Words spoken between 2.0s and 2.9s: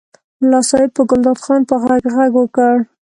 غږ وکړ.